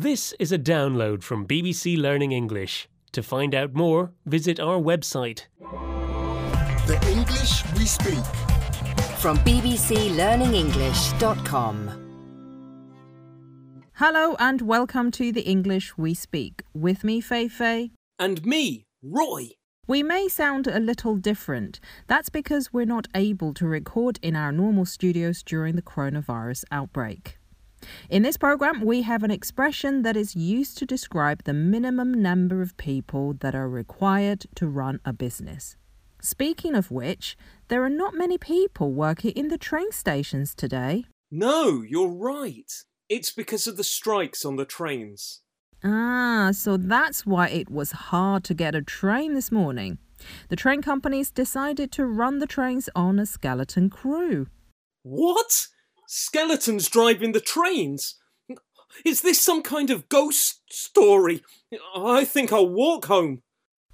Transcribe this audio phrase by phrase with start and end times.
[0.00, 2.88] This is a download from BBC Learning English.
[3.10, 5.46] To find out more, visit our website.
[6.86, 8.24] The English we speak.
[9.18, 11.90] From bbclearningenglish.com.
[13.94, 16.62] Hello and welcome to the English we speak.
[16.72, 17.90] With me, Fei Fei.
[18.20, 19.48] And me, Roy.
[19.88, 21.80] We may sound a little different.
[22.06, 27.38] That's because we're not able to record in our normal studios during the coronavirus outbreak.
[28.10, 32.62] In this program, we have an expression that is used to describe the minimum number
[32.62, 35.76] of people that are required to run a business.
[36.20, 37.36] Speaking of which,
[37.68, 41.04] there are not many people working in the train stations today.
[41.30, 42.72] No, you're right.
[43.08, 45.42] It's because of the strikes on the trains.
[45.84, 49.98] Ah, so that's why it was hard to get a train this morning.
[50.48, 54.48] The train companies decided to run the trains on a skeleton crew.
[55.04, 55.68] What?
[56.10, 58.14] Skeletons driving the trains?
[59.04, 61.42] Is this some kind of ghost story?
[61.94, 63.42] I think I'll walk home.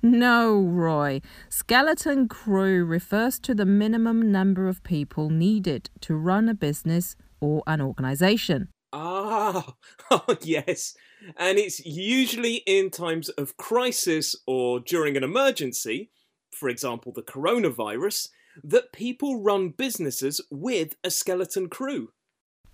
[0.00, 1.22] No, Roy.
[1.48, 7.64] Skeleton crew refers to the minimum number of people needed to run a business or
[7.66, 8.68] an organization.
[8.92, 9.74] Ah,
[10.12, 10.94] oh, yes.
[11.36, 16.10] And it's usually in times of crisis or during an emergency,
[16.54, 18.28] for example, the coronavirus,
[18.62, 22.10] that people run businesses with a skeleton crew.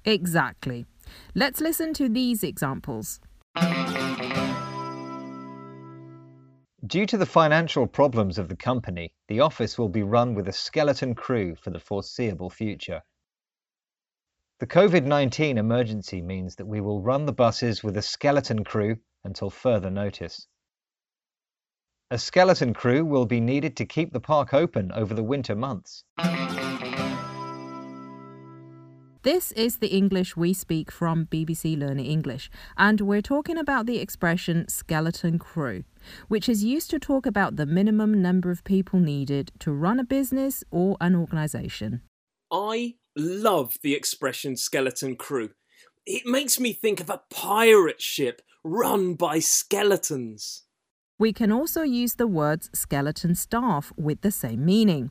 [0.04, 0.86] Exactly.
[1.34, 3.20] Let's listen to these examples.
[6.86, 10.52] Due to the financial problems of the company, the office will be run with a
[10.52, 13.02] skeleton crew for the foreseeable future.
[14.58, 18.96] The COVID 19 emergency means that we will run the buses with a skeleton crew
[19.24, 20.46] until further notice.
[22.12, 26.02] A skeleton crew will be needed to keep the park open over the winter months.
[29.22, 34.00] This is the English we speak from BBC Learning English, and we're talking about the
[34.00, 35.84] expression skeleton crew,
[36.26, 40.04] which is used to talk about the minimum number of people needed to run a
[40.04, 42.02] business or an organisation.
[42.50, 45.50] I love the expression skeleton crew.
[46.06, 50.64] It makes me think of a pirate ship run by skeletons.
[51.20, 55.10] We can also use the words skeleton staff with the same meaning.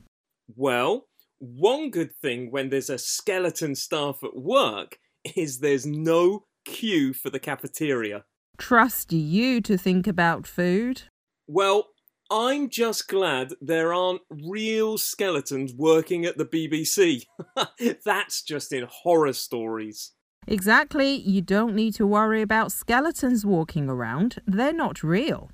[0.56, 1.06] Well,
[1.38, 4.98] one good thing when there's a skeleton staff at work
[5.36, 8.24] is there's no queue for the cafeteria.
[8.58, 11.02] Trust you to think about food.
[11.46, 11.90] Well,
[12.28, 17.22] I'm just glad there aren't real skeletons working at the BBC.
[18.04, 20.10] That's just in horror stories.
[20.48, 25.50] Exactly, you don't need to worry about skeletons walking around, they're not real.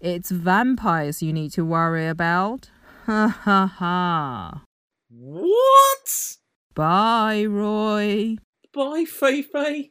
[0.00, 2.70] It's vampires you need to worry about.
[3.06, 4.62] Ha ha ha.
[5.10, 6.36] What?
[6.74, 8.36] Bye, Roy.
[8.72, 9.90] Bye, Fei Fei.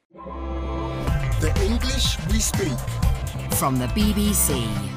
[1.42, 2.78] The English we speak.
[3.56, 4.97] From the BBC.